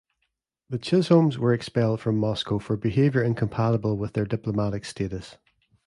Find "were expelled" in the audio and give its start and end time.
1.37-1.99